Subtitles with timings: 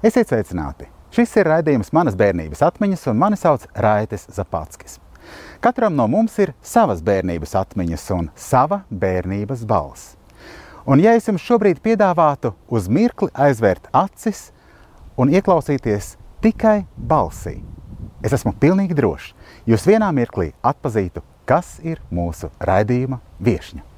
[0.00, 0.86] Esiet sveicināti!
[1.12, 4.94] Šis ir raidījums manas bērnības atmiņas, un mani sauc Raitis Zapatskis.
[5.60, 10.14] Katram no mums ir savas bērnības atmiņas un sava bērnības balss.
[10.88, 14.46] Un ja es jums šobrīd piedāvātu uz mirkli aizvērt acis
[15.20, 17.58] un ieklausīties tikai balsī,
[18.24, 19.34] es esmu pilnīgi drošs,
[19.68, 23.89] jūs vienā mirklī atpazītu, kas ir mūsu raidījuma viesņa.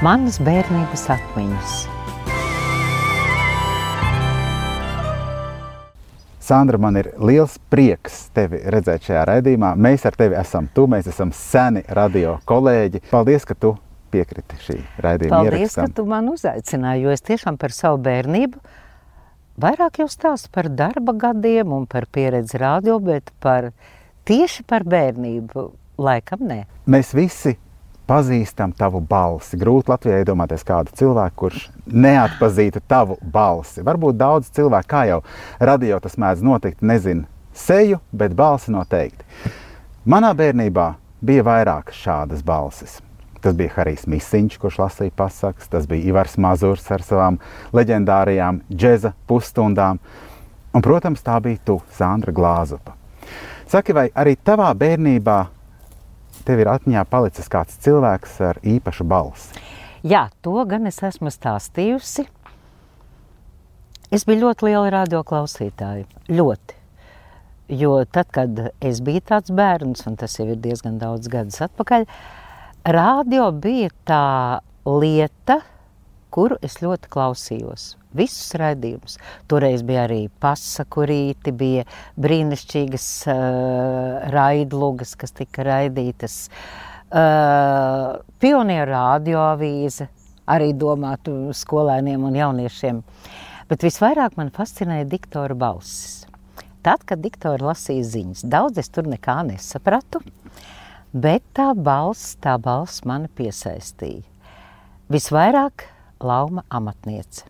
[0.00, 1.72] Manas bērnības atmiņas.
[6.40, 9.74] Sandra, man ir liels prieks tevi redzēt šajā raidījumā.
[9.76, 13.04] Mēs ar tevi esam tu, mēs esam seni radio kolēģi.
[13.12, 13.74] Paldies, ka tu
[14.08, 15.92] piekriti šī raidījuma Paldies, ierakstam.
[15.92, 18.56] ka tu man uzaicināji, jo es tiešām par savu bērnību
[19.60, 23.74] vairāk jau stāstu par darba gadiem un par pieredzi radio, bet par
[24.24, 26.62] tieši par bērnību laikam nē.
[26.88, 27.58] Mēs visi
[28.10, 29.58] pazīstam tavu balsi.
[29.60, 33.84] Grūti Latvijai iedomāties kādu cilvēku, kurš neatpazītu tavu balsi.
[33.86, 35.20] Varbūt daudz cilvēku, kā jau
[35.62, 39.26] radio tas mēdz notikt, nezina seju, bet balsi noteikti.
[40.10, 40.88] Manā bērnībā
[41.22, 42.98] bija vairākas šādas balsis.
[43.40, 47.38] Tas bija Harijs Misiņš, kurš lasīja pasakas, tas bija Ivars Mazurs ar savām
[47.76, 50.00] leģendārajām džēza pusstundām.
[50.74, 52.94] Un, protams, tā bija tu, Sandra Glāzupa.
[53.70, 55.38] Saki, vai arī tavā bērnībā
[56.46, 59.62] tev ir atmiņā palicis kāds cilvēks ar īpašu balsi?
[60.06, 62.26] Jā, to gan es esmu stāstījusi.
[64.10, 66.06] Es biju ļoti liela radioklausītāja.
[66.32, 66.78] Ļoti.
[67.70, 72.08] Jo tad, kad es biju tāds bērns, un tas jau ir diezgan daudz gadus atpakaļ,
[72.96, 74.24] radio bija tā
[74.88, 75.60] lieta,
[76.32, 77.94] kuru es ļoti klausījos.
[78.16, 79.18] Visus raidījumus.
[79.50, 81.84] Toreiz bija arī pasakurīti, bija
[82.20, 83.36] brīnišķīgas uh,
[84.34, 86.40] raidlugas, kas tika raidītas.
[87.10, 90.08] Uh, pionieru radioavīze,
[90.50, 93.04] arī domātu skolēniem un jauniešiem.
[93.70, 96.24] Bet visvairāk man fascinēja diktora balsis.
[96.82, 100.22] Tad, kad diktori lasīja ziņas, daudz es tur nekā nesapratu,
[101.12, 104.24] bet tā balss, tā balss mani piesaistīja.
[105.12, 105.84] Visvairāk
[106.24, 107.46] lauma amatniece.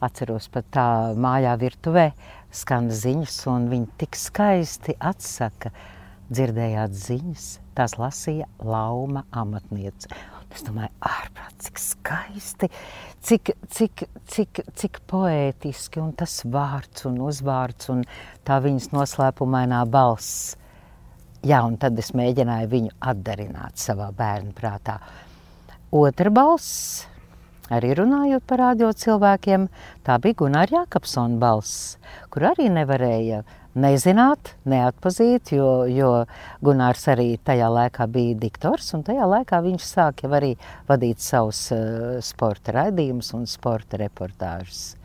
[0.00, 2.10] Atceros pat tā mājā virtuvē
[2.54, 5.72] skan ziņas, un viņi tik skaisti atsaka,
[6.30, 10.08] dzirdējāt ziņas, tās lasīja lauma amatniece.
[10.50, 12.68] Es domāju, ārprāt, cik skaisti,
[13.22, 14.02] cik, cik,
[14.32, 18.02] cik, cik poētiski, un tas vārds un uzvārds, un
[18.46, 20.56] tā viņas noslēpumainā balss.
[21.46, 24.98] Jā, un tad es mēģināju viņu atdarināt savā bērnu prātā.
[25.94, 27.06] Otra balss,
[27.72, 29.68] arī runājot par radio cilvēkiem,
[30.06, 31.96] tā bija Gunārs Jākapsona balss,
[32.30, 33.42] kur arī nevarēja
[33.80, 36.10] nezināt, neatpazīt, jo, jo
[36.64, 40.54] Gunārs arī tajā laikā bija diktors, un tajā laikā viņš sāka jau arī
[40.90, 44.96] vadīt savus uh, sporta raidījumus un sporta reportāžus.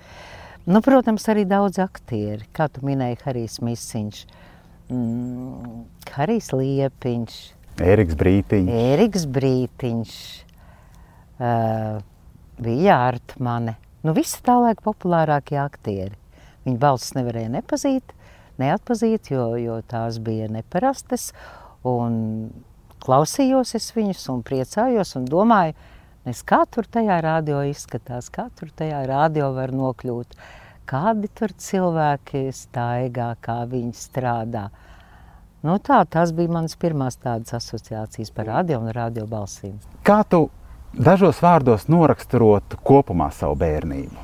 [0.65, 4.23] Nu, protams, arī daudz aktieri, kā tu minēji, Harijs Misiņš,
[4.89, 5.83] mm,
[6.15, 7.37] Harijs Liepiņš,
[7.83, 8.71] Eriks Brītiņš.
[8.71, 10.11] Eriks Brītiņš,
[11.43, 11.97] uh,
[12.61, 13.75] bija Artmane.
[14.05, 16.13] Nu, visi tā laika populārākie aktieri.
[16.65, 18.13] Viņa balss nevarēja nepazīt,
[18.61, 21.31] neatpazīt, jo, jo tās bija neparastas.
[21.85, 22.15] Un
[23.05, 25.75] klausījos es viņus un priecājos un domāju,
[26.25, 30.37] es kā tur tajā radio izskatās, kā tur tajā radio var nokļūt,
[30.89, 34.67] kādi tur cilvēki staigā, kā viņi strādā.
[35.65, 39.79] Nu tā, tas bija mans pirmās tādas asociācijas par radio un radio balsīm.
[40.05, 40.43] Kā tu
[40.95, 44.23] dažos vārdos noraksturotu kopumā savu bērnību?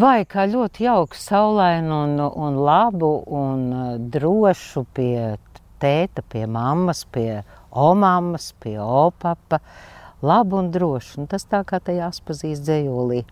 [0.00, 5.34] Vai kā ļoti jauku, saulainu un, un labu un uh, drošu pie
[5.82, 7.40] tēta, pie mammas, pie
[7.70, 9.58] omammas, pie opapa.
[10.22, 11.22] Labu un drošu.
[11.22, 13.24] Un tas tā kā tajā atpazīst dzējolī.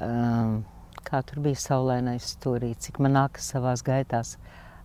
[0.00, 0.62] Um,
[1.04, 4.36] kā tur bija saulainais stūrī, cik man nākas savās gaitās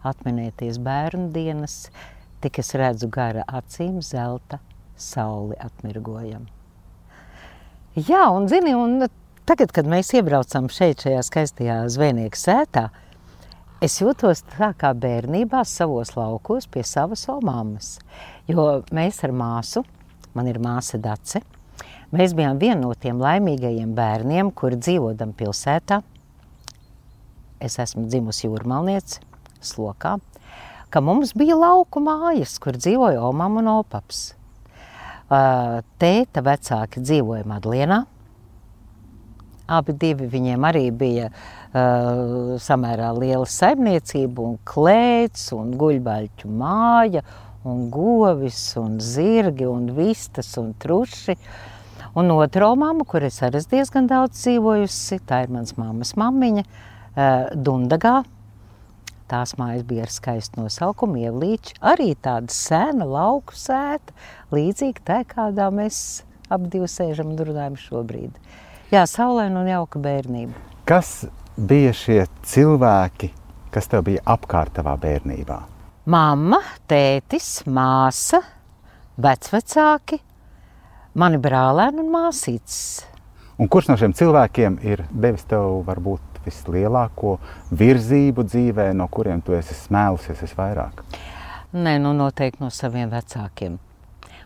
[0.08, 1.86] atminēties bērnu dienas,
[2.44, 4.60] tik es redzu gara acīm zelta
[5.02, 6.48] sauli atmirgojam.
[7.92, 9.04] Jā, un zini, un
[9.44, 12.86] tagad, kad mēs iebraucam šeit, šajā skaistajā zvejnieka sētā,
[13.84, 17.98] es jūtos tā kā bērnībā savos laukos pie savas omāmas.
[18.48, 19.84] Jo mēs ar māsu,
[20.38, 21.44] man ir māsa Dace,
[22.16, 26.00] mēs bijām viena no tiem laimīgajiem bērniem, kuri dzīvodam pilsētā.
[27.60, 29.20] Es esmu dzimusi jūrmalniece,
[29.60, 30.16] slokā,
[30.88, 34.30] ka mums bija lauku mājas, kur dzīvoja omam un opaps.
[35.32, 38.02] Tēta vecāki dzīvoja Madlienā,
[39.72, 47.24] Abi divi viņiem arī bija uh, samērā liela saimniecība, un klēts, un guļbaļķu māja,
[47.68, 51.38] un govis, un zirgi, un vistas, un truši.
[52.20, 57.48] Un otro mammu, kur es arī diezgan daudz dzīvojusi, tā ir mans mammas mammiņa, uh,
[57.56, 58.18] Dundagā.
[59.32, 64.12] Tās mājas bija ar skaistu nosaukumu, Ievlīča, arī tāda sena lauku sēta,
[64.52, 66.00] līdzīga tai, kādā mēs
[66.52, 68.36] ap divi sēžam un runājam šobrīd.
[68.92, 70.52] Jā, saulaina un jauka bērnība.
[70.84, 71.22] Kas
[71.56, 73.30] bija šie cilvēki,
[73.72, 75.62] kas tev bija apkārt tavā bērnībā?
[76.12, 76.60] Mama,
[76.92, 78.42] tētis, māsa,
[79.22, 80.20] vecvecāki,
[81.16, 82.82] mani brālēni un māsītes.
[83.62, 87.38] Un kurš no šiem cilvēkiem ir devis tev varbūt vislielāko
[87.78, 91.06] virzību dzīvē, no kuriem tu esi smēlusies visvairāk?
[91.72, 93.80] Nē, nu noteikti no saviem vecākiem.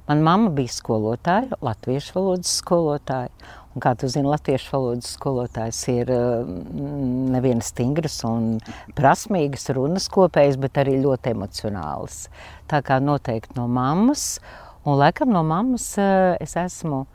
[0.06, 3.32] Mana mamma bija skolotāja, latviešu valodas skolotāja.
[3.74, 8.60] Un, kā tu zini, latviešu valodas skolotājs ir mm, neviens stingrs un
[8.96, 12.28] prasmīgs runas kopējs, bet arī ļoti emocionāls.
[12.70, 14.38] Tā kā noteikti no mammas,
[14.86, 17.08] un laikam no mammas eh, es esmu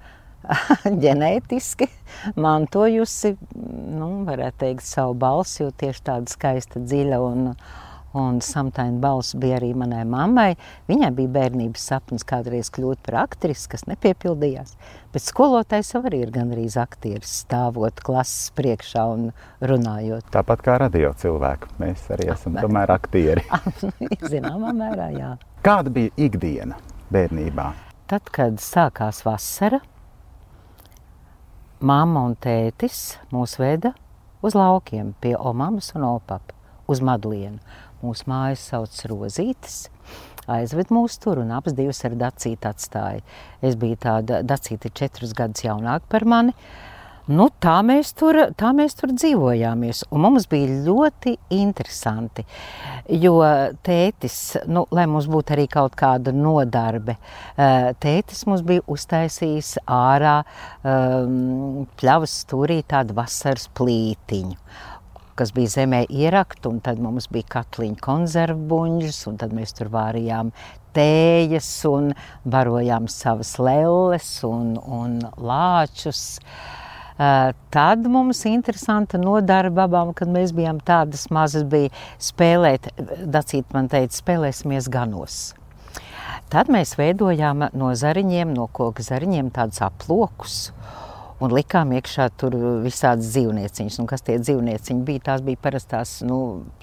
[1.04, 1.88] ģenētiski
[2.40, 3.36] mantojusi,
[4.00, 7.50] nu, varētu teikt, savu balsi, jo tieši tāda skaista, dziļa un,
[8.18, 10.54] un samtaina balss bija arī manai mammai.
[10.90, 14.74] Viņai bija bērnības sapnis kādreiz kļūt par aktrisi, kas nepiepildījās.
[15.14, 19.28] Bet skolotājs jau arī ir gandrīz aktieris, stāvot klases priekšā un
[19.60, 20.30] runājot.
[20.34, 22.64] Tāpat kā radio cilvēki, mēs arī esam Apmēram.
[22.66, 23.46] tomēr aktieri.
[24.32, 25.36] Zināmā mērā, jā.
[25.66, 26.78] Kāda bija ikdiena
[27.12, 27.70] bērnībā?
[28.10, 29.78] Tad, kad sākās vasara,
[31.80, 33.94] mamma un tētis mūs veda
[34.44, 36.54] uz laukiem pie omamas un opapa,
[36.88, 37.60] uz Madlienu.
[38.00, 39.88] Mūsu mājas sauc Rozītes.
[40.50, 43.20] Aizved mūs tur un abas divas ar dacīti atstāja.
[43.64, 46.54] Es biju tāda dacīta četrus gadus jaunāka par mani.
[47.30, 50.02] Nu, tā, mēs tur, tā mēs tur dzīvojāmies.
[50.10, 52.42] Un mums bija ļoti interesanti.
[53.22, 53.36] Jo
[53.86, 57.14] tētis, nu, lai mums būtu arī kaut kāda nodarbe,
[57.54, 60.40] eh, tētis mums bija uztaisījis ārā
[60.82, 64.58] um, pļavas stūrī tādu vasaras plītiņu
[65.40, 70.50] kas bija zemē ierakt, un tad mums bija katliņa konzervbuļģis, un tad mēs tur vārījām
[70.92, 72.10] tējas un
[72.44, 76.26] barojām savas lelles un, un lāčus.
[76.42, 76.79] Uh,
[77.74, 82.90] tad mums interesanta nodarbe abām, kad mēs bijām tādas mazas, bija spēlēt,
[83.28, 85.40] Dacīt man teica, spēlēsimies ganos.
[86.50, 90.56] Tad mēs veidojām no zariņiem, no koka zariņiem tādus aplokus
[91.40, 94.00] un likām iekšā tur visādas dzīvnieciņas.
[94.02, 95.24] Un kas tie dzīvnieciņi bija?
[95.30, 96.40] Tās bija parastās nu,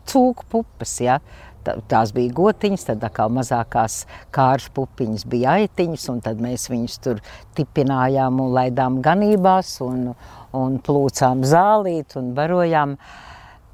[0.10, 0.96] cūku pupas.
[1.04, 1.20] Ja?
[1.68, 4.06] Tā- Tās bija gotiņas, tad kā mazākās
[4.36, 7.20] kāršu pupiņas bija aitiņas, un tad mēs viņus tur
[7.60, 10.14] tipinājām un laidām ganībās un,
[10.56, 12.96] un plūcām zālīt un barojām.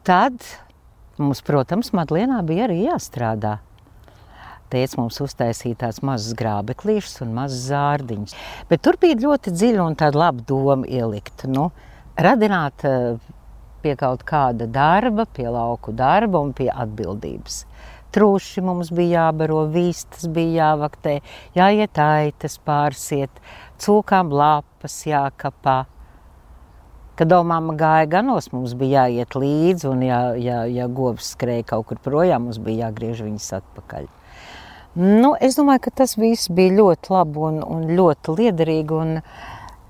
[0.04, 0.42] Tad
[1.22, 3.60] mums, protams, Madlienā bija arī jāstrādā.
[4.74, 8.34] Tēvs mums uztaisīja tās mazas grābeklīšas un mazas zārdiņas.
[8.72, 11.46] Bet tur bija ļoti dziļa un tāda laba doma ielikt.
[11.46, 11.68] Nu,
[12.18, 13.20] radināt eh,
[13.84, 17.60] pie kaut kāda darba, pie lauku darba un pie atbildības.
[18.14, 21.18] Trūši mums bija jābaro, vistas bija jāvaktē,
[21.58, 23.42] jāiet aitas pārsiet,
[23.82, 25.84] cūkām lapas jākapā.
[27.18, 31.90] Kad domāma gāja ganos, mums bija jāiet līdzi, un ja, ja, ja govs skrēja kaut
[31.90, 34.10] kur projām, mums bija jāgriež viņas atpakaļ.
[34.94, 38.94] Nu, es domāju, ka tas viss bija ļoti labi un, un ļoti liederīgi.
[38.94, 39.16] Un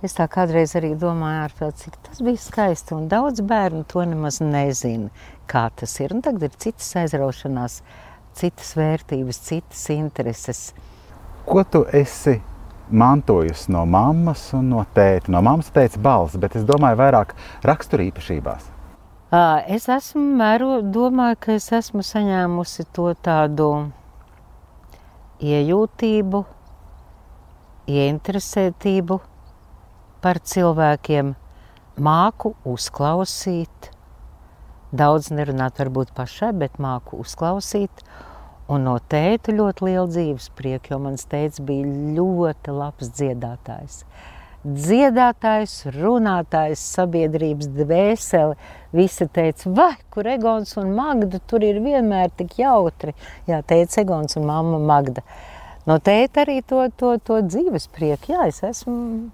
[0.03, 2.95] es tā kādreiz arī domāju, ārprāt, cik tas bija skaisti.
[3.11, 5.11] Daudz bērnu to nemaz nezina,
[5.51, 6.15] kā tas ir.
[6.15, 7.81] Un tagad ir citas aizraušanās,
[8.35, 10.63] citas vērtības, citas intereses.
[11.45, 12.39] Ko tu esi
[12.89, 15.31] mantojusi no mammas un no tēta?
[15.33, 17.35] No mammas teica balss, bet es domāju vairāk
[17.67, 18.69] raksturīpašībās.
[19.73, 23.69] Es esmu mēro, domāju, ka es esmu saņēmusi to tādu
[25.41, 26.43] iejūtību,
[27.89, 29.17] ieinteresētību
[30.21, 31.33] par cilvēkiem,
[31.97, 33.92] māku uzklausīt.
[34.93, 38.03] Daudz nerunāt varbūt pašai, bet māku uzklausīt.
[38.69, 44.03] Un no tēta ļoti liela dzīves prieka, jo mans tēvs bija ļoti labs dziedātājs.
[44.63, 48.53] Dziedātājs, runātājs, sabiedrības dvēsele.
[48.93, 53.17] Visi teica, vai kur Egons un Magda, tur ir vienmēr tik jautri.
[53.49, 55.25] Jā, teica Egons un mamma Magda.
[55.89, 58.37] No tēta arī to, to, to dzīves prieku.
[58.37, 59.33] Jā, es esmu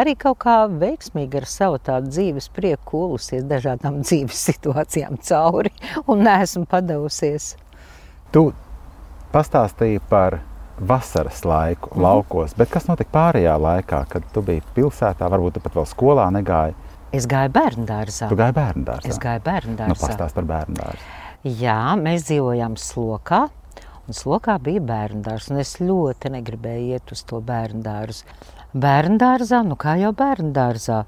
[0.00, 5.74] arī kaut kā veiksmīgi ar savu tādu dzīves prieku kūlusies dažādām dzīves situācijām cauri
[6.06, 7.54] un neesmu padavusies.
[8.34, 8.48] Tu
[9.34, 10.40] pastāstīji par
[10.78, 12.02] vasaras laiku mm.
[12.02, 16.26] laukos, bet kas notika pārējā laikā, kad tu biji pilsētā, varbūt tu pat vēl skolā
[16.34, 16.74] negāji?
[17.14, 18.26] Es gāju bērnu dārzā.
[18.30, 19.10] Tu gāji bērnu dārzā.
[19.12, 20.00] Es gāju bērnu Nu, dārzā.
[20.00, 21.04] pastāst par bērnu dārzu.
[21.44, 23.44] Jā, mēs dzīvojām slokā.
[24.04, 28.26] Un slokā bija bērnu dārzs, un es ļoti negribēju iet uz to bērnu dārzu.
[28.74, 31.04] Bērnu dārzā, nu kā jau bērnu dārzā,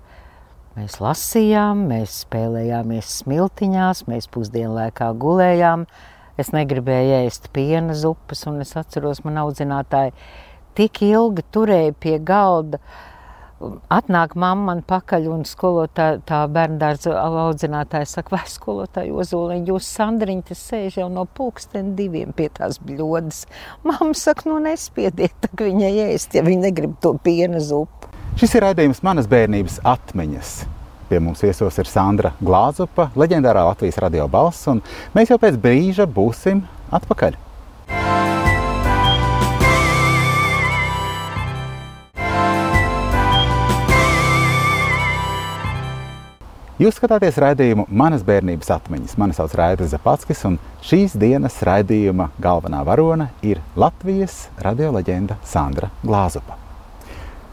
[0.77, 5.83] mēs lasījām, mēs spēlējāmies smiltiņās, mēs pusdienlaikā gulējām.
[6.39, 10.15] Es negribēju ēst piena zupas, un es atceros, man audzinātāji
[10.79, 12.79] tik ilgi turēja pie galda.
[13.57, 19.89] Atnāk mamma man pakaļ, un skolotāja, tā bērnu dārza audzinātāja saka, vai skolotāja Ozoliņa, jūs
[19.97, 23.47] Sandriņa te sēž jau no pulksten diviem pie tās bļodas.
[23.87, 28.13] Mamma saka, nu nespiediet, tak viņai ēst, ja viņa negrib to piena zupu.
[28.37, 30.53] Šis ir raidījums manas bērnības atmiņas.
[31.09, 34.85] Pie mums viesos ir Sandra Glāzupa, leģendārā Latvijas radio balss, un
[35.17, 36.61] mēs jau pēc brīža būsim
[36.93, 37.46] atpakaļ.
[46.77, 49.15] Jūs skatāties raidījumu Manas bērnības atmiņas.
[49.17, 56.59] Mani sauc Raiders Zapatskis, un šīs dienas raidījuma galvenā varone ir Latvijas radioleģenda Sandra Glāzupa.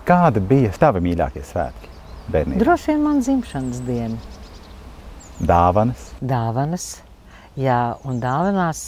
[0.03, 1.87] Kādi bija tavi mīļākie svētki
[2.35, 2.59] bērnībā?
[2.65, 4.19] Droši vien man dzimšanas diena,
[5.39, 6.89] Dāvanas, dāvanas,
[7.55, 8.83] jā, un dāvanās,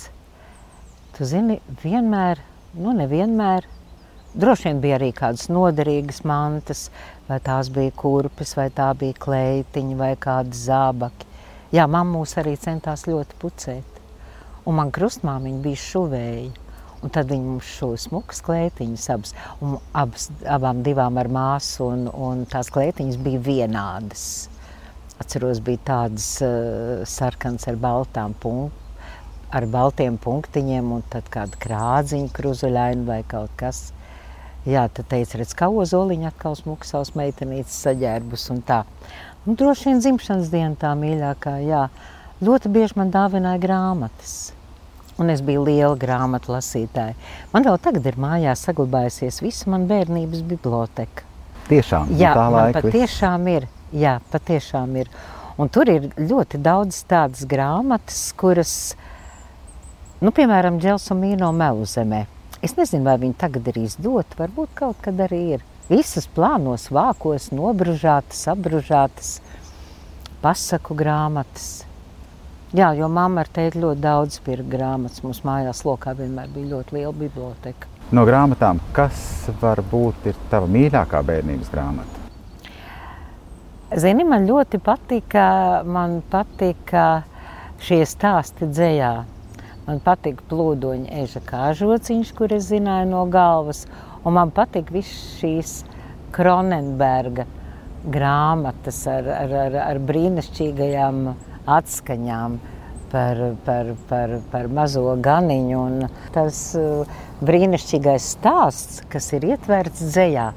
[1.15, 2.43] tu zini, vienmēr,
[2.75, 3.71] nu nevienmēr,
[4.35, 6.89] droši vien bija arī kādas noderīgas mantas,
[7.29, 11.27] vai tās bija kurpes, vai tā bija kleitiņa, vai kādi zābaki.
[11.75, 13.99] Jā, mamma mūs arī centās ļoti pucēt.
[14.65, 16.53] Un man krustmāmiņa bija šuvēja.
[17.03, 19.33] Un tad viņi mums šuva smukas kleitiņas abas.
[19.61, 24.25] Un abas, abām divām ar māsu, un, un tās kleitiņas bija vienādas.
[25.21, 28.81] Atceros, bija tādas uh, sarkanas ar baltām punktiem,
[29.55, 33.85] ar baltiem punktiņiem, un tad kāda krādziņa, kruzuļaina vai kaut kas.
[34.65, 38.81] Jā, tad teica, redz, kā ozoliņa atkal smuka savas meitenītes saģērbus un tā.
[39.45, 41.83] Nu, droši vien dzimšanas diena tā mīļākā, jā.
[42.41, 44.33] Ļoti bieži man dāvināja grāmatas.
[45.21, 47.13] Un es biju liela grāmatu lasītāja.
[47.53, 51.23] Man vēl tagad ir mājās saglabājusies visa man bērnības biblioteka.
[51.69, 52.81] tiešām Jā, no tā laika.
[52.81, 52.91] viss.
[52.91, 53.67] patiešām ir.
[53.93, 55.09] Jā, patiešām ir.
[55.61, 58.95] Un tur ir ļoti daudz tādas grāmatas, kuras,
[60.19, 62.25] nu, piemēram, Dželsona Melu zemē.
[62.65, 65.65] Es nezinu, vai viņi tagad ir izdoti, varbūt kaut kad arī ir.
[65.85, 69.35] Visas plānos, vākos, nobružātas, apbružātas,
[70.41, 71.83] pasaku grāmatas.
[72.73, 75.21] Jā, jo mamma ar tēti ļoti daudz pirka grāmatas.
[75.21, 77.91] Mums mājās lokā vienmēr bija ļoti liela biblioteka.
[78.17, 82.25] No grāmatām, kas varbūt ir tava mīļākā bērnības grāmata?
[83.93, 85.45] Zini, man ļoti patika,
[85.85, 87.05] man patika
[87.85, 89.13] šie stāsti dzējā.
[89.85, 93.83] Man patika plūdoņa eža kāžociņš, kur es zināju no galvas.
[94.25, 95.73] Un man patika visas šīs
[96.33, 97.45] Kronenberga
[98.09, 101.19] grāmatas ar, ar, ar, ar brīnišķīgajām
[101.75, 102.57] atskaņām
[103.11, 105.83] par, par, par, par mazo ganiņu.
[105.85, 110.47] Un tas uh, brīnišķīgais stāsts, kas ir ietverts dzējā,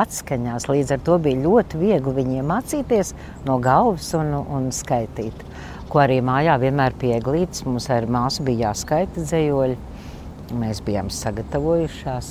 [0.00, 0.68] atskaņās.
[0.72, 3.12] Līdz ar to bija ļoti viegli viņiem mācīties
[3.44, 5.44] no galvas un, un skaitīt.
[5.88, 7.64] Ko arī mājā vienmēr pieglīts.
[7.64, 9.78] Mums ar māsu bija jāskaita dzējoļi.
[10.58, 12.30] Mēs bijām sagatavojušās.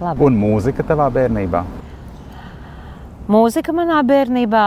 [0.00, 0.24] Labi.
[0.24, 1.62] Un mūzika tavā bērnībā?
[3.32, 4.64] Mūzika manā bērnībā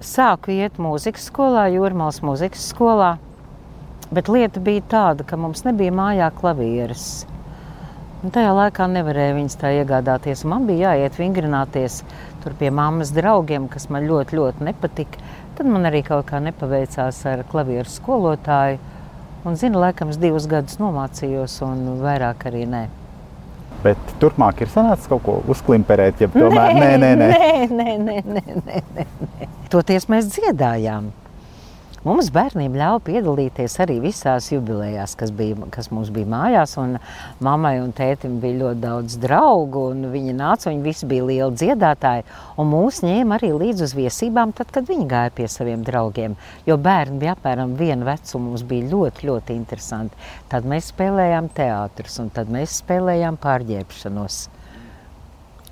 [0.00, 3.16] sāku iet mūzikas skolā, Jūrmālas mūzikas skolā.
[4.10, 7.24] Bet lieta bija tāda, ka mums nebija mājā klavieres.
[8.20, 10.42] Un tajā laikā nevarēja viņas tā iegādāties.
[10.44, 12.02] Man bija jāiet vingrināties
[12.42, 15.22] tur pie mammas draugiem, kas man ļoti, ļoti nepatika.
[15.56, 18.76] Tad man arī kaut kā nepaveicās ar klavieru skolotāju.
[19.48, 22.82] Un, zinu, laikam, divus gadus nomācījos, un vairāk arī nē.
[23.80, 27.14] Bet turpmāk ir sanācis kaut ko uzklimperēt, ja tomēr nē, nē.
[27.16, 27.38] nē, nē,
[27.72, 29.06] nē, nē, nē, nē,
[29.40, 29.48] nē.
[29.72, 31.08] Toties mēs dziedājām.
[32.00, 36.78] Mums bērniem ļāva piedalīties arī visās jubilejās, kas, bija, kas mums bija mājās.
[36.80, 36.94] un
[37.44, 42.24] Mammai un tētim bija ļoti daudz draugu, un viņi nāca, viņi visi bija lieli dziedātāji.
[42.56, 46.38] un Mūs ņēma arī līdzi uz viesībām, tad, kad viņi gāja pie saviem draugiem.
[46.64, 50.16] Jo bērni bija apmēram viena vecuma, mums bija ļoti, ļoti interesanti.
[50.48, 54.40] Tad mēs spēlējām teātrus, un tad mēs spēlējām pārģērbšanos.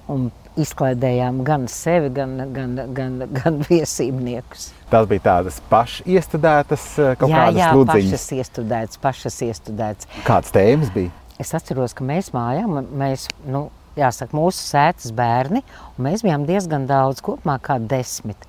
[0.08, 4.70] Un izklaidējām gan sevi, gan, gan, gan, gan viesībniekus.
[4.88, 8.12] Tās bija tādas pašiestudētas eh, kaut jā, kādas lūdziņas.
[8.12, 10.10] pašas iestudētas, pašas iestudētas.
[10.26, 11.12] Kādas tēmas bija?
[11.38, 15.62] Es atceros, ka mēs mājā, mēs, nu, jāsaka, mūsu sētas bērni,
[15.94, 18.48] un mēs bijām diezgan daudz, kopumā kā desmit.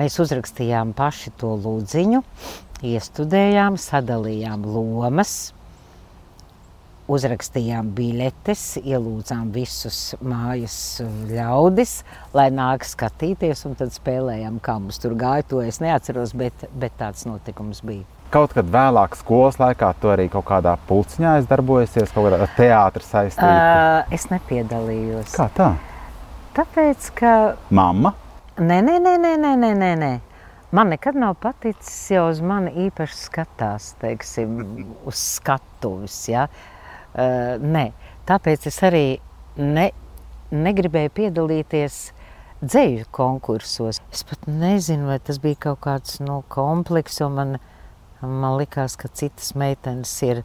[0.00, 2.22] Mēs uzrakstījām paši to lūdziņu,
[2.94, 5.50] iestudējām, sadalījām lomas.
[7.10, 10.76] Uzrakstījām biļetes, ielūdzām visus mājas
[11.30, 12.00] ļaudis,
[12.36, 15.46] lai nāk skatīties, un tad spēlējām, kā mums tur gāja.
[15.50, 18.06] To es neatceros, bet, bet tāds notikums bija.
[18.30, 23.50] Kaut kad vēlāk, skolas laikā, tu arī kaut kādā pulciņā darbojies, kaut kādā teātrī saistībā.
[23.50, 25.34] Uh, es nepiedalījos.
[25.34, 25.72] Kā tā?
[26.54, 27.36] Tāpēc, ka.
[27.74, 28.14] Mamma?
[28.60, 29.94] Nē, nē, nē, nē, nē, nē, nē.
[29.98, 30.16] nē.
[30.70, 34.60] Man nekad nav paticis, ja uz mani īpaši skatās, teiksim,
[35.02, 36.14] uz skatuves.
[36.30, 36.44] Ja?
[37.10, 37.90] Uh, nē,
[38.28, 39.04] tāpēc es arī
[39.58, 39.90] ne,
[40.50, 41.98] negribēju piedalīties
[42.60, 43.98] dzēju konkursos.
[44.12, 47.58] Es pat nezinu, vai tas bija kaut kāds no nu, komplekss, jo man
[48.20, 50.42] Man likās, ka citas meitenes ir,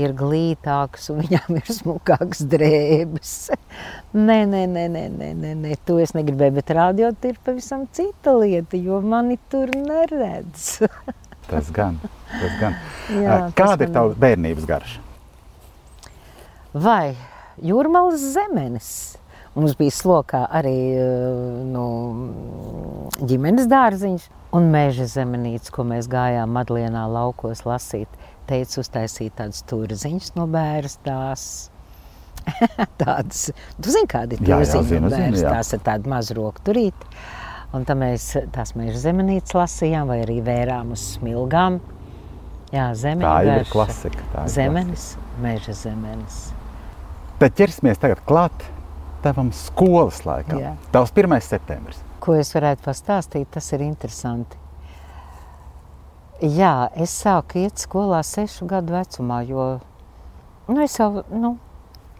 [0.00, 3.34] ir glītākas un viņām ir smukākas drēbes.
[4.28, 8.32] nē, nē, nē, nē, nē, nē, nē, to es negribēju, bet rādījot ir pavisam cita
[8.40, 10.78] lieta, jo mani tur neredz.
[11.50, 12.00] tas gan,
[12.32, 12.80] tas gan.
[13.12, 15.09] Jā, Kāda tas ir tava bērnības garša?
[16.70, 17.16] Vai
[17.66, 18.90] jūrmālas zemenes?
[19.56, 20.76] Mums bija slokā arī
[21.66, 21.86] nu,
[23.26, 28.06] ģimenes dārziņš un meža zemenītes, ko mēs gājām Madlienā laukos lasīt.
[28.46, 31.44] Teica uztaisīt tādus turziņus no bērnas tās.
[33.02, 33.50] Tādas,
[33.82, 37.10] tu zini, kādi ir turziņi no bērnas tās ir tādi mazroku turīti.
[37.74, 41.82] Un tā mēs tās meža zemenītes lasījām vai arī vērām uz smilgām.
[42.70, 44.30] Jā, zemeņa tā ir klasika.
[44.30, 45.42] Tā ir zemenis, klasika.
[45.42, 46.40] meža zemenis.
[47.40, 48.64] Tad ķersimies tagad klāt
[49.24, 50.58] tavam skolas laikam.
[50.60, 50.74] Jā.
[50.92, 51.38] Tavs 1.
[51.40, 52.02] septembris.
[52.20, 54.58] Ko es varētu pastāstīt, tas ir interesanti.
[56.44, 59.64] Jā, es sāku iet skolā sešu gadu vecumā, jo
[60.68, 61.54] nu, es jau, nu,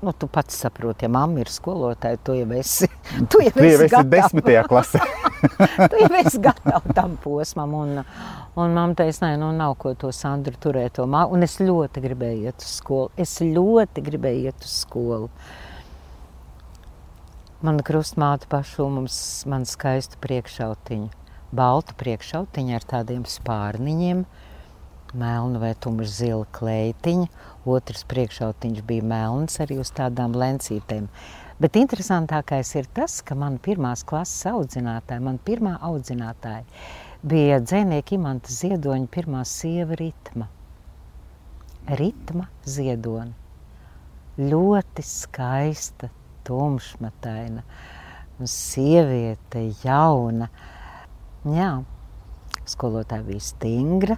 [0.00, 2.89] nu, tu pats saproti, ja mamma ir skolotāja, tu jau esi,
[3.33, 5.05] tu jau esi, tu jau esi desmitajā klasē.
[5.90, 8.02] tu jau esi gatava tam posmam, un,
[8.56, 12.02] un mamma teica, nē, nu, nav ko to Sandru turēt to māku, un es ļoti
[12.04, 15.30] gribēju iet uz skolu, es ļoti gribēju iet uz skolu.
[17.64, 19.16] Mana krustmāte pašu mums
[19.50, 21.11] man skaistu priekšautiņu,
[21.56, 24.25] baltu priekšautiņu ar tādiem spārniņiem,
[25.20, 27.28] melnu vai tumšu zilu kleitiņu,
[27.68, 31.11] otrs priekšautiņš bija melns arī uz tādām lencītēm.
[31.61, 36.65] Bet interesantākais ir tas, ka man pirmās klases audzinātāja, man pirmā audzinātāja
[37.21, 40.47] bija dzēnieka Imanta Ziedoņa pirmā sieva ritma.
[42.00, 43.37] Ritma Ziedoņa.
[44.41, 46.08] Ļoti skaista,
[46.49, 47.67] tumšmataina,
[48.41, 50.49] sieviete, jauna.
[51.45, 51.71] Jā,
[52.65, 54.17] skolotāja bija stingra.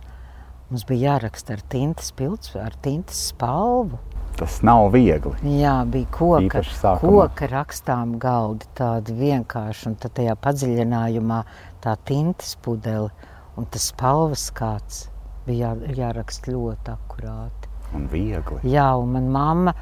[0.70, 3.98] Mums bija jāraksta ar tintas pilts, ar tintas spalvu.
[4.42, 5.36] Tas nav viegli.
[5.60, 6.62] Jā, bija koka,
[6.98, 11.44] koka rakstām galdi, tādi vienkārši, un tad tajā padziļinājumā
[11.84, 13.12] tā tintas pudele
[13.56, 15.06] un tas spalvas kāds
[15.46, 17.70] bija jā, jāraksta ļoti akurāti.
[17.96, 18.62] Un viegli.
[18.72, 19.74] Jā, un man mamma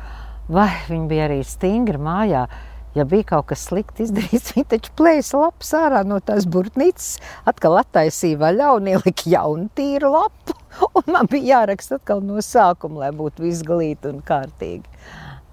[0.51, 2.47] vai viņa bija arī stingra mājā.
[2.95, 7.79] Ja bija kaut kas slikti izdarīts, viņa taču plēsa lapas ārā no tās burtnīcas, atkal
[7.81, 10.57] attaisīja vaļā un ielika jaunu tīru lapu.
[10.99, 14.87] Un man bija jāraksta atkal no sākuma, lai būtu viss glīti un kārtīgi.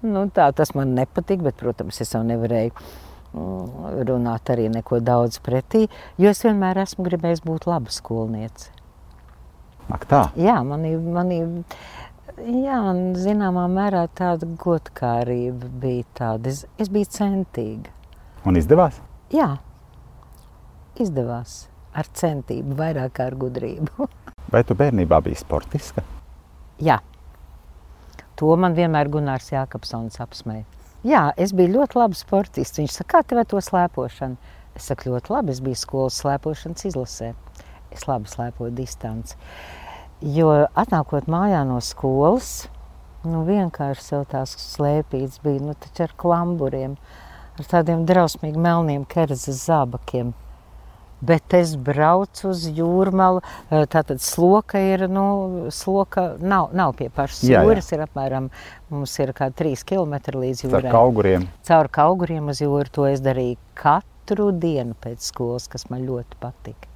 [0.06, 5.40] Nu, tā tas man nepatīk, bet, protams, es jau nevarēju mm, runāt arī neko daudz
[5.42, 8.70] pretī, jo es vienmēr esmu gribējis būt laba skolniece.
[9.88, 10.20] Ak tā?
[10.36, 11.40] Jā, manī, manī
[12.46, 12.78] jā,
[13.18, 16.52] zināmā mērā tāda godkārība bija tāda.
[16.52, 17.92] Es, es biju centīga.
[18.48, 19.00] Un izdevās?
[19.34, 19.56] Jā,
[21.00, 21.66] izdevās
[21.98, 24.08] ar centību, vairāk kā ar gudrību.
[24.52, 26.04] Vai tu bērnībā biji sportiska?
[26.82, 27.00] Jā,
[28.38, 30.64] to man vienmēr Gunārs Jākapsons apsmēja.
[31.06, 32.78] Jā, es biju ļoti labs sportists.
[32.80, 34.54] Viņš saka, kā tev to slēpošanu?
[34.78, 37.32] Es saku, ļoti labi, es biju skolas slēpošanas izlasē.
[37.94, 39.38] Es labi slēpoju distanci.
[40.18, 42.66] Jo atnākot mājā no skolas,
[43.22, 46.96] nu vienkārši sev tās slēpītas bija, nu ar klamburiem,
[47.54, 50.32] ar tādiem drausmīgi melniem kerzas zābakiem.
[51.22, 57.42] Bet es braucu uz jūrmalu, eh, tātad sloka ir, nu, sloka nav, nav pie pašas
[57.46, 57.98] jā, jūras, jā.
[57.98, 58.48] ir apmēram,
[58.90, 60.82] mums ir kā trīs kilometri līdz jūrai.
[60.86, 61.46] Caur kauguriem.
[61.66, 66.90] Caur kauguriem uz jūru, to es darīju katru dienu pēc skolas, kas man ļoti patika.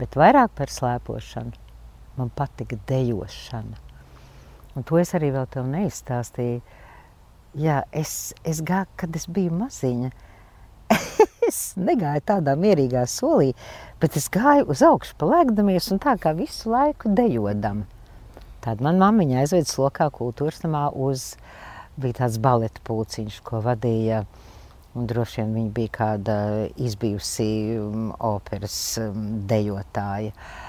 [0.00, 1.67] Bet vairāk par slēpošanu
[2.18, 3.78] man patika dejošana.
[4.76, 6.60] Un to es arī vēl tev neizstāstīju.
[7.58, 10.10] Jā, es, es gāju, kad es biju maziņa.
[11.48, 13.52] es negāju tādā mierīgā solī,
[14.02, 17.86] bet es gāju uz augšu, palēkdamies un tā kā visu laiku dejodam.
[18.62, 21.32] Tad man mammiņa aizveda slokā kultūras namā uz,
[21.98, 24.24] bija tāds baleta pulciņš, ko vadīja,
[24.98, 26.38] un droši vien viņa bija kāda
[26.76, 27.50] izbijusi
[27.80, 30.34] um, operas um, dejotāja.
[30.34, 30.67] Uh,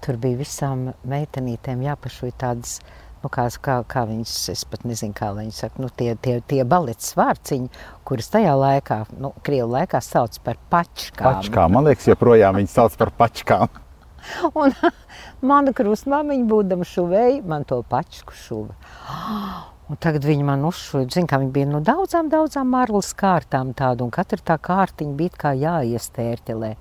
[0.00, 2.78] Tur bija visām meitenītēm jāpašuj tādas
[3.20, 6.62] nu, kā, kā, kā viņas, es pat nezinu, kā viņi saka, nu, tie, tie, tie
[6.68, 7.68] balets vārciņi,
[8.08, 11.40] kuras tajā laikā, nu, Krievu laikā sauc par pačkām.
[11.40, 13.80] Pačkām, man liekas, joprojām viņas sauc par pačkām.
[14.60, 14.72] Un
[15.52, 18.76] mana krustmāmiņa, būdama šuvēja, man to pačku šuva.
[19.90, 24.06] Un tagad viņi man uzšuva, zin, kā viņi bija no daudzām, daudzām marlas kārtām tādu,
[24.06, 26.76] un katra tā kārtiņa bija kā jāiestērtelē.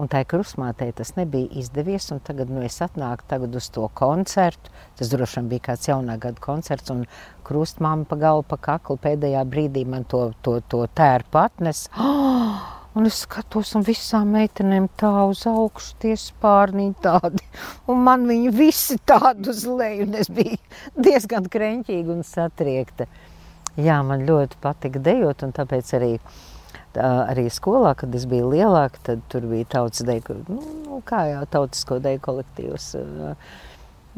[0.00, 4.72] Un tai krustmātei tas nebija izdevies, tagad nu, es atnāku tagad uz to koncertu.
[4.96, 7.04] Tas droši vien bija kāds jaunā gada koncerts, un
[7.44, 11.88] krustmāma pa galvu, pa kaklu pēdējā brīdī man to, to, to tērpu atnes.
[12.00, 12.60] Oh!
[12.98, 17.44] Un es skatos, un visām meitenēm tā uz augšu tie spārniņi tādi.
[17.86, 20.58] Un man viņi visi tādi uz leju, un es biju
[20.98, 23.06] diezgan kreņķīga un satriekta.
[23.78, 26.10] Jā, man ļoti patika dejot, un tāpēc arī,
[26.96, 31.24] tā, arī skolā, kad es biju lielāka, tad tur bija tautas deju, nu, nu, kā
[31.30, 32.88] jau tautisko deju kolektīvs.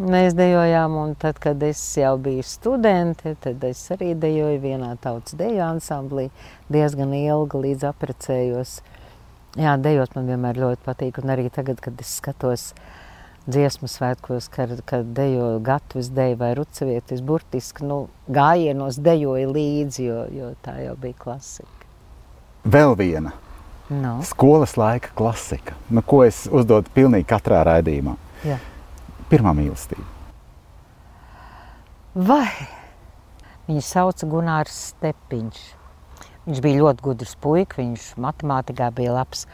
[0.02, 5.36] Mēs dejojām, un tad, kad es jau biju studente, tad es arī dejoju vienā tautas
[5.36, 6.30] deju ansamblī
[6.72, 8.78] diezgan ilgi, līdz aprecējos.
[9.60, 12.70] Jā, dejot man vienmēr ļoti patīk, un arī tagad, kad es skatos
[13.44, 20.18] dziesmu svētkos, kad, kad dejo gatavs deju vai rucavietis, burtiski, nu, gājienos dejoju līdzi, jo,
[20.32, 21.81] jo tā jau bija klasika.
[22.62, 23.32] Vēl viena
[23.92, 24.22] No.
[24.24, 28.14] skolas laika klasika, nu, ko es uzdodu pilnīgi katrā raidījumā.
[28.46, 28.56] Jā.
[29.28, 30.06] Pirmā mīlestība.
[32.14, 32.48] Vai
[33.68, 35.62] viņu sauca Gunārs Stepiņš.
[36.42, 39.44] Viņš bija ļoti gudrs puika, viņš matemātikā bija labs.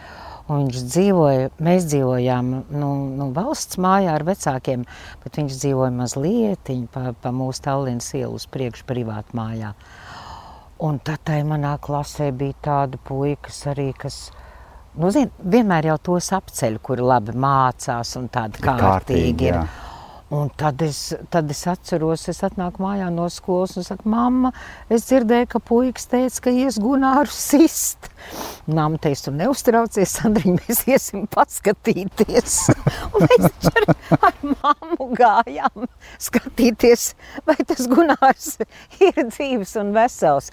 [0.49, 4.87] Un viņš dzīvoja, mēs dzīvojām nu, nu, valsts mājā ar vecākiem,
[5.25, 9.75] bet viņš dzīvoja mazliet pa, pa mūsu Tallinas ielu uz priekšu privātu mājā.
[10.87, 14.19] Un tad tai manā klasē bija tāda puika, kas arī, kas,
[14.95, 19.59] nu, zin, vienmēr jau tos apceļ, kuri labi mācās un tādi kārtīgi ir.
[19.59, 19.67] jā.
[20.29, 24.51] Un tad es, tad es atceros, es atnāku mājā no skolas un saku, mamma,
[24.93, 28.11] es dzirdēju, ka puikas teica, ka ies Gunāru sist.
[28.69, 32.59] Māma teica, tu neuztraucies, Sandriņ, mēs iesim paskatīties.
[33.17, 33.89] un mēs ar,
[34.19, 35.89] ar mammu gājām
[36.29, 37.15] skatīties,
[37.49, 38.59] vai tas Gunārs
[39.01, 40.53] ir dzīves un vesels.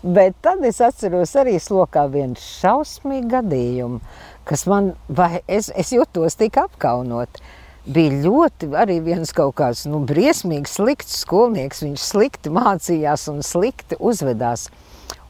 [0.00, 4.00] Bet tad es atceros arī slokā vienu šausmīgu gadījumu,
[4.48, 7.42] kas man, vai es, es jutos tik apkaunot
[7.86, 11.84] bija ļoti arī viens kaut kāds nu, briesmīgs, slikts skolnieks.
[11.86, 14.68] Viņš slikti mācījās un slikti uzvedās.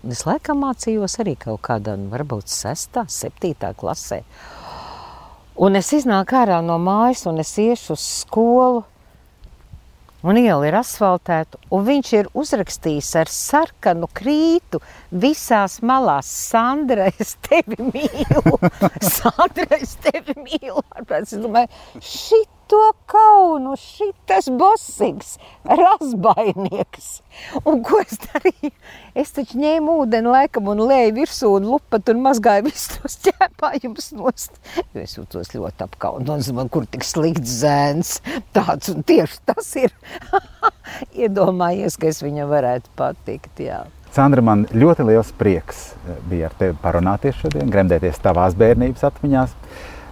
[0.01, 4.23] Un es laikam mācījos arī kaut kādā, nu, varbūt 6, 7 klasē.
[5.61, 8.87] Un es iznāku ārā no mājas un es iešu uz skolu.
[10.21, 14.83] Un iela ir asfaltēta, un viņš ir uzrakstījis ar sarkanu krītu
[15.23, 16.29] visās malās.
[16.51, 18.59] Sandra, es tevi mīlu!
[19.17, 20.85] Sandra, es tevi mīlu!
[20.93, 21.73] Ārpēc es domāju,
[22.71, 27.09] šito kaunu, šitas bosīgs, razbainieks.
[27.65, 28.71] Un ko es darīju?
[29.19, 34.13] Es taču ņēmu ūdeni laikam un lēju virsū un lupat un mazgāju visus tos ķēpājumus
[34.15, 34.61] nost.
[34.95, 38.21] Jo es jūtos ļoti apkaunot, man kur tik slikts zēns.
[38.55, 39.95] Tāds un tieši tas ir.
[41.25, 43.83] Iedomājies, ka es viņam varētu patikt, jā.
[44.15, 49.59] Sandra, man ļoti liels prieks eh, bija ar tevi parunāties šodien, gremdēties tavās bērnības atmiņās.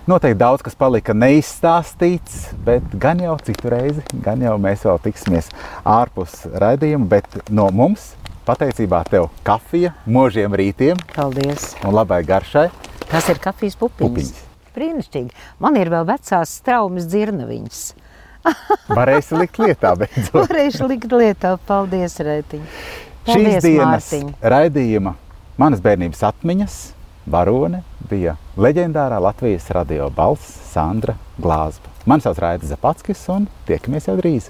[0.08, 5.50] Noteikti daudz kas palika neizstāstīts, bet gan jau citu reizi, gan jau mēs vēl tiksimies
[5.84, 7.04] ārpus raidījuma.
[7.10, 8.14] Bet no mums
[8.48, 11.74] pateicībā tev kafija, mūžiem rītiem Paldies!
[11.84, 12.70] un labai garšai.
[13.04, 14.08] Tas ir kafijas pupiņas.
[14.08, 14.72] Pupiņas.
[14.78, 15.46] Brīnišķīgi.
[15.60, 17.84] Man ir vēl vecās traumas dzirnaviņas.
[19.02, 20.40] Varēsi likt lietā beidzot.
[20.40, 21.58] Varēšu likt lietā.
[21.68, 22.16] Paldies.
[22.16, 22.62] Šīs
[23.28, 24.36] Paldies, dienas Mārtiņ.
[24.56, 25.18] raidījuma
[25.60, 26.84] manas bērnības atmiņas
[27.28, 31.92] varone bija leģendārā Latvijas radio balss Sandra Glāzba.
[32.08, 34.48] Mani sauc Raidis Zapatskis un tiekamies jau drīz!